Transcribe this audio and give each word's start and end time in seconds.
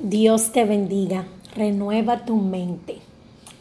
Dios 0.00 0.52
te 0.52 0.64
bendiga, 0.64 1.24
renueva 1.56 2.24
tu 2.24 2.36
mente, 2.36 2.98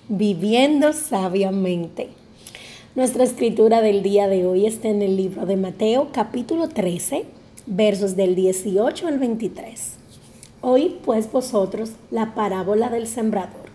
viviendo 0.07 0.93
sabiamente. 0.93 2.09
Nuestra 2.93 3.23
escritura 3.23 3.81
del 3.81 4.03
día 4.03 4.27
de 4.27 4.45
hoy 4.45 4.67
está 4.67 4.89
en 4.89 5.01
el 5.01 5.17
libro 5.17 5.47
de 5.47 5.57
Mateo 5.57 6.09
capítulo 6.11 6.69
13, 6.69 7.25
versos 7.65 8.15
del 8.15 8.35
18 8.35 9.07
al 9.07 9.17
23. 9.17 9.93
Hoy 10.61 10.99
pues 11.03 11.31
vosotros 11.31 11.93
la 12.11 12.35
parábola 12.35 12.91
del 12.91 13.07
sembrador. 13.07 13.71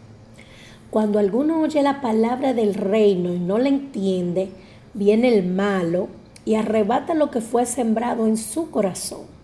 Cuando 0.90 1.18
alguno 1.18 1.62
oye 1.62 1.82
la 1.82 2.00
palabra 2.00 2.54
del 2.54 2.74
reino 2.74 3.34
y 3.34 3.40
no 3.40 3.58
la 3.58 3.70
entiende, 3.70 4.50
viene 4.94 5.36
el 5.36 5.44
malo 5.48 6.06
y 6.44 6.54
arrebata 6.54 7.14
lo 7.14 7.28
que 7.32 7.40
fue 7.40 7.66
sembrado 7.66 8.28
en 8.28 8.36
su 8.36 8.70
corazón. 8.70 9.41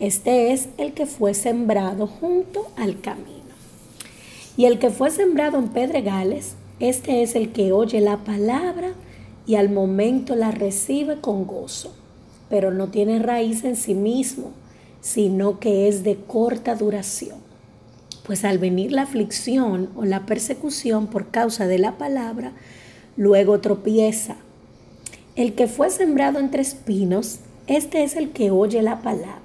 Este 0.00 0.52
es 0.52 0.68
el 0.76 0.92
que 0.92 1.06
fue 1.06 1.34
sembrado 1.34 2.08
junto 2.08 2.66
al 2.76 3.00
camino. 3.00 3.44
Y 4.56 4.64
el 4.64 4.80
que 4.80 4.90
fue 4.90 5.10
sembrado 5.12 5.58
en 5.58 5.68
pedregales, 5.68 6.56
este 6.80 7.22
es 7.22 7.36
el 7.36 7.52
que 7.52 7.72
oye 7.72 8.00
la 8.00 8.24
palabra 8.24 8.92
y 9.46 9.54
al 9.54 9.70
momento 9.70 10.34
la 10.34 10.50
recibe 10.50 11.20
con 11.20 11.46
gozo, 11.46 11.94
pero 12.48 12.72
no 12.72 12.88
tiene 12.88 13.20
raíz 13.20 13.62
en 13.62 13.76
sí 13.76 13.94
mismo, 13.94 14.50
sino 15.00 15.60
que 15.60 15.86
es 15.86 16.02
de 16.02 16.16
corta 16.16 16.74
duración. 16.74 17.38
Pues 18.26 18.44
al 18.44 18.58
venir 18.58 18.90
la 18.90 19.02
aflicción 19.02 19.90
o 19.94 20.04
la 20.04 20.26
persecución 20.26 21.06
por 21.06 21.30
causa 21.30 21.68
de 21.68 21.78
la 21.78 21.98
palabra, 21.98 22.52
luego 23.16 23.60
tropieza. 23.60 24.36
El 25.36 25.54
que 25.54 25.68
fue 25.68 25.90
sembrado 25.90 26.40
entre 26.40 26.62
espinos, 26.62 27.38
este 27.68 28.02
es 28.02 28.16
el 28.16 28.30
que 28.30 28.50
oye 28.50 28.82
la 28.82 29.00
palabra 29.00 29.43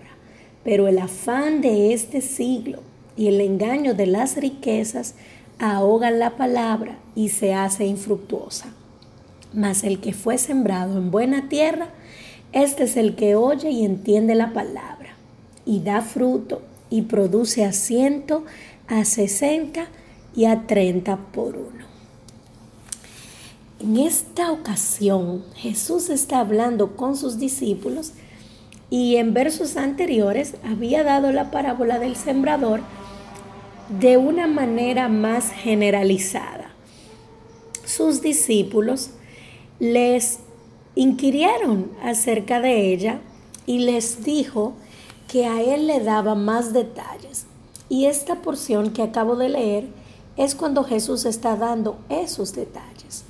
pero 0.63 0.87
el 0.87 0.99
afán 0.99 1.61
de 1.61 1.93
este 1.93 2.21
siglo 2.21 2.81
y 3.15 3.27
el 3.27 3.41
engaño 3.41 3.93
de 3.93 4.05
las 4.05 4.37
riquezas 4.37 5.15
ahogan 5.59 6.19
la 6.19 6.37
palabra 6.37 6.99
y 7.15 7.29
se 7.29 7.53
hace 7.53 7.85
infructuosa. 7.85 8.73
Mas 9.53 9.83
el 9.83 9.99
que 9.99 10.13
fue 10.13 10.37
sembrado 10.37 10.97
en 10.97 11.11
buena 11.11 11.49
tierra, 11.49 11.89
este 12.51 12.83
es 12.83 12.97
el 12.97 13.15
que 13.15 13.35
oye 13.35 13.69
y 13.71 13.83
entiende 13.83 14.35
la 14.35 14.53
palabra, 14.53 15.15
y 15.65 15.81
da 15.81 16.01
fruto, 16.01 16.61
y 16.89 17.03
produce 17.03 17.65
a 17.65 17.73
ciento, 17.73 18.43
a 18.87 19.05
sesenta 19.05 19.87
y 20.35 20.45
a 20.45 20.65
treinta 20.65 21.17
por 21.17 21.55
uno. 21.57 21.85
En 23.79 23.97
esta 23.97 24.51
ocasión 24.51 25.43
Jesús 25.55 26.09
está 26.09 26.39
hablando 26.39 26.95
con 26.95 27.15
sus 27.15 27.37
discípulos 27.37 28.13
y 28.89 29.17
en 29.17 29.33
versos 29.33 29.77
anteriores 29.77 30.55
había 30.63 31.03
dado 31.03 31.31
la 31.31 31.51
parábola 31.51 31.99
del 31.99 32.15
sembrador 32.15 32.81
de 33.99 34.17
una 34.17 34.47
manera 34.47 35.09
más 35.09 35.51
generalizada. 35.51 36.71
Sus 37.85 38.21
discípulos 38.21 39.11
les 39.79 40.39
inquirieron 40.95 41.91
acerca 42.03 42.59
de 42.59 42.93
ella 42.93 43.21
y 43.65 43.79
les 43.79 44.23
dijo 44.23 44.73
que 45.27 45.45
a 45.45 45.61
él 45.61 45.87
le 45.87 45.99
daba 45.99 46.35
más 46.35 46.73
detalles. 46.73 47.45
Y 47.87 48.05
esta 48.05 48.35
porción 48.41 48.91
que 48.91 49.01
acabo 49.01 49.35
de 49.35 49.49
leer 49.49 49.87
es 50.37 50.55
cuando 50.55 50.83
Jesús 50.83 51.25
está 51.25 51.55
dando 51.55 51.99
esos 52.09 52.53
detalles. 52.53 53.23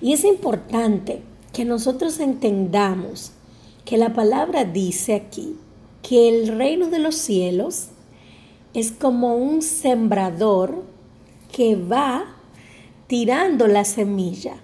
Y 0.00 0.12
es 0.12 0.24
importante 0.24 1.22
que 1.52 1.64
nosotros 1.64 2.20
entendamos 2.20 3.32
que 3.88 3.96
la 3.96 4.12
palabra 4.12 4.66
dice 4.66 5.14
aquí 5.14 5.56
que 6.02 6.28
el 6.28 6.58
reino 6.58 6.90
de 6.90 6.98
los 6.98 7.14
cielos 7.14 7.86
es 8.74 8.92
como 8.92 9.34
un 9.36 9.62
sembrador 9.62 10.84
que 11.50 11.74
va 11.74 12.36
tirando 13.06 13.66
la 13.66 13.86
semilla 13.86 14.56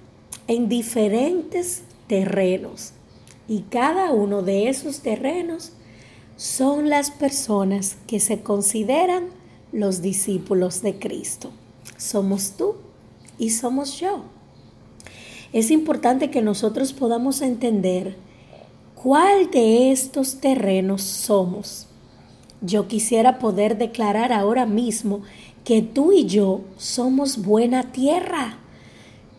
en 0.46 0.68
diferentes 0.68 1.84
terrenos 2.06 2.92
y 3.48 3.60
cada 3.60 4.12
uno 4.12 4.42
de 4.42 4.68
esos 4.68 5.00
terrenos 5.00 5.72
son 6.36 6.90
las 6.90 7.10
personas 7.10 7.96
que 8.06 8.20
se 8.20 8.42
consideran 8.42 9.28
los 9.72 10.02
discípulos 10.02 10.82
de 10.82 10.98
Cristo. 10.98 11.50
Somos 11.96 12.58
tú 12.58 12.74
y 13.38 13.50
somos 13.50 13.98
yo. 13.98 14.24
Es 15.54 15.70
importante 15.70 16.30
que 16.30 16.42
nosotros 16.42 16.92
podamos 16.92 17.40
entender 17.40 18.22
¿Cuál 19.04 19.50
de 19.50 19.92
estos 19.92 20.36
terrenos 20.36 21.02
somos? 21.02 21.88
Yo 22.62 22.88
quisiera 22.88 23.38
poder 23.38 23.76
declarar 23.76 24.32
ahora 24.32 24.64
mismo 24.64 25.20
que 25.62 25.82
tú 25.82 26.12
y 26.12 26.24
yo 26.24 26.62
somos 26.78 27.44
buena 27.44 27.92
tierra, 27.92 28.56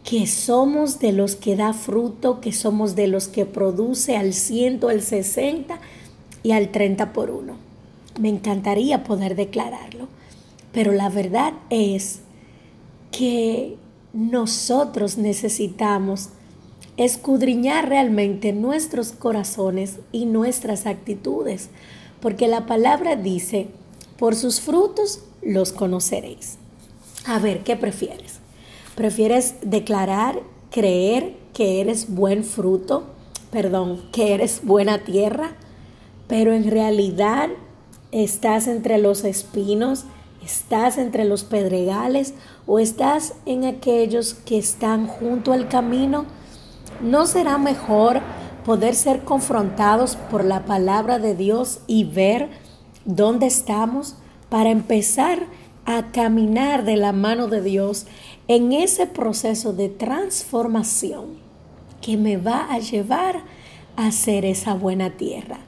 que 0.03 0.27
somos 0.27 0.99
de 0.99 1.13
los 1.13 1.35
que 1.35 1.55
da 1.55 1.73
fruto, 1.73 2.41
que 2.41 2.51
somos 2.51 2.95
de 2.95 3.07
los 3.07 3.27
que 3.27 3.47
produce 3.47 4.15
al 4.15 4.33
ciento, 4.33 4.89
al 4.89 5.01
sesenta 5.01 5.79
y 6.43 6.51
al 6.51 6.69
treinta 6.69 7.11
por 7.11 7.31
uno. 7.31 7.55
Me 8.19 8.29
encantaría 8.29 9.03
poder 9.03 9.35
declararlo, 9.35 10.09
pero 10.73 10.91
la 10.91 11.09
verdad 11.09 11.53
es 11.71 12.19
que 13.11 13.77
nosotros 14.13 15.17
necesitamos 15.17 16.29
escudriñar 16.97 17.89
realmente 17.89 18.53
nuestros 18.53 19.11
corazones 19.11 19.99
y 20.11 20.25
nuestras 20.25 20.85
actitudes, 20.85 21.69
porque 22.21 22.47
la 22.47 22.65
palabra 22.65 23.15
dice, 23.15 23.67
por 24.17 24.35
sus 24.35 24.61
frutos 24.61 25.21
los 25.41 25.73
conoceréis. 25.73 26.57
A 27.25 27.39
ver, 27.39 27.63
¿qué 27.63 27.75
prefieres? 27.75 28.39
¿Prefieres 28.95 29.55
declarar, 29.61 30.41
creer 30.71 31.35
que 31.53 31.81
eres 31.81 32.13
buen 32.13 32.43
fruto? 32.43 33.07
Perdón, 33.51 34.01
que 34.11 34.33
eres 34.33 34.61
buena 34.63 35.03
tierra, 35.03 35.55
pero 36.27 36.53
en 36.53 36.69
realidad 36.69 37.49
estás 38.11 38.67
entre 38.67 38.97
los 38.97 39.25
espinos, 39.25 40.05
estás 40.43 40.97
entre 40.97 41.25
los 41.25 41.43
pedregales 41.43 42.33
o 42.67 42.79
estás 42.79 43.33
en 43.45 43.65
aquellos 43.65 44.33
que 44.33 44.57
están 44.57 45.07
junto 45.07 45.51
al 45.51 45.67
camino 45.67 46.25
¿No 47.01 47.27
será 47.27 47.57
mejor 47.57 48.21
poder 48.65 48.95
ser 48.95 49.23
confrontados 49.23 50.15
por 50.15 50.43
la 50.43 50.65
palabra 50.65 51.19
de 51.19 51.35
Dios 51.35 51.81
y 51.87 52.05
ver 52.05 52.49
dónde 53.03 53.47
estamos 53.47 54.15
para 54.49 54.69
empezar 54.71 55.45
a 55.85 56.11
caminar 56.11 56.83
de 56.85 56.95
la 56.95 57.11
mano 57.11 57.47
de 57.47 57.61
Dios 57.61 58.07
en 58.47 58.71
ese 58.71 59.07
proceso 59.07 59.73
de 59.73 59.89
transformación 59.89 61.37
que 62.01 62.17
me 62.17 62.37
va 62.37 62.71
a 62.71 62.79
llevar 62.79 63.43
a 63.97 64.11
ser 64.11 64.45
esa 64.45 64.73
buena 64.73 65.11
tierra? 65.11 65.59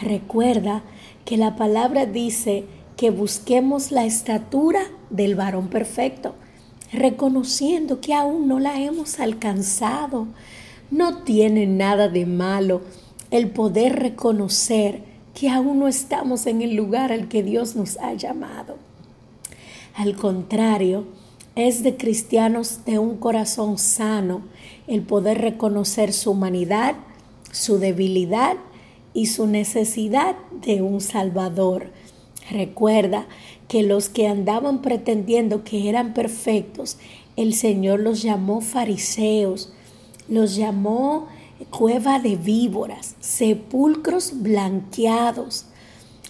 Recuerda 0.00 0.82
que 1.24 1.36
la 1.36 1.54
palabra 1.56 2.06
dice 2.06 2.64
que 2.96 3.10
busquemos 3.10 3.92
la 3.92 4.04
estatura 4.04 4.80
del 5.10 5.34
varón 5.34 5.68
perfecto 5.68 6.34
reconociendo 6.92 8.00
que 8.00 8.14
aún 8.14 8.48
no 8.48 8.58
la 8.58 8.80
hemos 8.80 9.20
alcanzado. 9.20 10.26
No 10.90 11.22
tiene 11.22 11.66
nada 11.66 12.08
de 12.08 12.26
malo 12.26 12.82
el 13.30 13.50
poder 13.50 13.96
reconocer 13.96 15.02
que 15.34 15.50
aún 15.50 15.80
no 15.80 15.88
estamos 15.88 16.46
en 16.46 16.62
el 16.62 16.74
lugar 16.74 17.12
al 17.12 17.28
que 17.28 17.42
Dios 17.42 17.76
nos 17.76 17.98
ha 17.98 18.14
llamado. 18.14 18.76
Al 19.94 20.16
contrario, 20.16 21.04
es 21.56 21.82
de 21.82 21.96
cristianos 21.96 22.84
de 22.84 22.98
un 22.98 23.16
corazón 23.16 23.78
sano 23.78 24.42
el 24.86 25.02
poder 25.02 25.40
reconocer 25.40 26.12
su 26.12 26.32
humanidad, 26.32 26.94
su 27.50 27.78
debilidad 27.78 28.56
y 29.14 29.26
su 29.26 29.46
necesidad 29.46 30.36
de 30.52 30.82
un 30.82 31.00
Salvador. 31.00 31.90
Recuerda 32.50 33.26
que 33.68 33.82
los 33.82 34.08
que 34.08 34.28
andaban 34.28 34.82
pretendiendo 34.82 35.64
que 35.64 35.88
eran 35.88 36.14
perfectos, 36.14 36.98
el 37.36 37.54
Señor 37.54 38.00
los 38.00 38.22
llamó 38.22 38.60
fariseos, 38.60 39.72
los 40.28 40.56
llamó 40.56 41.28
cueva 41.70 42.18
de 42.18 42.36
víboras, 42.36 43.16
sepulcros 43.20 44.42
blanqueados. 44.42 45.66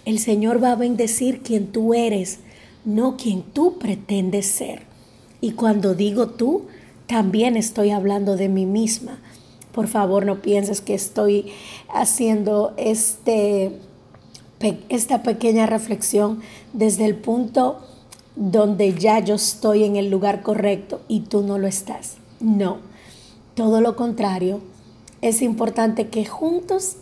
El 0.05 0.19
Señor 0.19 0.63
va 0.63 0.73
a 0.73 0.77
bendecir 0.77 1.43
quien 1.43 1.73
tú 1.73 1.95
eres, 1.95 2.41
no 2.85 3.17
quien 3.17 3.43
tú 3.43 3.79
pretendes 3.79 4.47
ser. 4.47 4.83
Y 5.41 5.53
cuando 5.53 5.95
digo 5.95 6.29
tú, 6.29 6.67
también 7.07 7.57
estoy 7.57 7.91
hablando 7.91 8.37
de 8.37 8.49
mí 8.49 8.67
misma. 8.67 9.21
Por 9.73 9.89
favor, 9.89 10.25
no 10.25 10.41
pienses 10.41 10.81
que 10.81 10.95
estoy 10.95 11.53
haciendo 11.93 12.73
este 12.77 13.79
esta 14.89 15.23
pequeña 15.23 15.67
reflexión 15.67 16.41
desde 16.73 17.05
el 17.05 17.15
punto 17.15 17.79
donde 18.37 18.95
ya 18.95 19.19
yo 19.19 19.35
estoy 19.35 19.85
en 19.85 19.97
el 19.97 20.11
lugar 20.11 20.43
correcto 20.43 21.01
y 21.09 21.21
tú 21.21 21.43
no 21.43 21.59
lo 21.59 21.67
estás. 21.67 22.17
No, 22.41 22.79
todo 23.55 23.81
lo 23.81 23.97
contrario. 23.97 24.61
Es 25.23 25.43
importante 25.43 26.09
que 26.09 26.27
juntos 26.27 26.97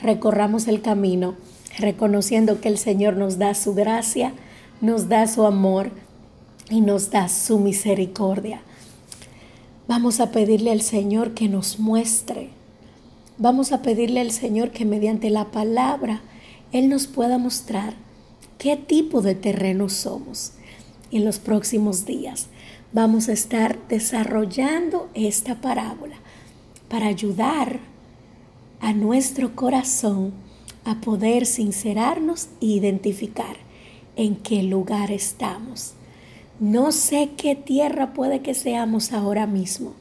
recorramos 0.00 0.68
el 0.68 0.82
camino 0.82 1.34
reconociendo 1.78 2.60
que 2.60 2.68
el 2.68 2.78
Señor 2.78 3.16
nos 3.16 3.38
da 3.38 3.54
su 3.54 3.74
gracia, 3.74 4.32
nos 4.80 5.08
da 5.08 5.26
su 5.26 5.44
amor 5.44 5.90
y 6.70 6.80
nos 6.80 7.10
da 7.10 7.28
su 7.28 7.58
misericordia. 7.58 8.60
Vamos 9.88 10.20
a 10.20 10.30
pedirle 10.30 10.70
al 10.70 10.82
Señor 10.82 11.32
que 11.32 11.48
nos 11.48 11.78
muestre. 11.78 12.50
Vamos 13.38 13.72
a 13.72 13.82
pedirle 13.82 14.20
al 14.20 14.30
Señor 14.30 14.70
que 14.70 14.84
mediante 14.84 15.30
la 15.30 15.46
palabra 15.46 16.22
Él 16.74 16.88
nos 16.88 17.06
pueda 17.06 17.38
mostrar 17.38 17.94
qué 18.58 18.76
tipo 18.76 19.22
de 19.22 19.36
terreno 19.36 19.88
somos. 19.88 20.54
En 21.12 21.24
los 21.24 21.38
próximos 21.38 22.04
días 22.04 22.48
vamos 22.92 23.28
a 23.28 23.32
estar 23.32 23.78
desarrollando 23.86 25.08
esta 25.14 25.60
parábola 25.60 26.16
para 26.88 27.06
ayudar 27.06 27.78
a 28.80 28.92
nuestro 28.92 29.54
corazón 29.54 30.32
a 30.84 31.00
poder 31.00 31.46
sincerarnos 31.46 32.48
e 32.60 32.66
identificar 32.66 33.56
en 34.16 34.34
qué 34.34 34.64
lugar 34.64 35.12
estamos. 35.12 35.94
No 36.58 36.90
sé 36.90 37.30
qué 37.36 37.54
tierra 37.54 38.14
puede 38.14 38.40
que 38.40 38.54
seamos 38.54 39.12
ahora 39.12 39.46
mismo, 39.46 39.94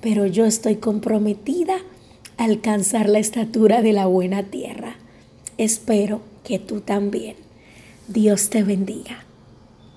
pero 0.00 0.26
yo 0.26 0.44
estoy 0.44 0.74
comprometida 0.74 1.76
a 2.36 2.44
alcanzar 2.46 3.08
la 3.08 3.20
estatura 3.20 3.80
de 3.80 3.92
la 3.92 4.06
buena 4.06 4.42
tierra. 4.42 4.96
Espero 5.60 6.22
que 6.42 6.58
tú 6.58 6.80
también. 6.80 7.36
Dios 8.08 8.48
te 8.48 8.62
bendiga. 8.62 9.26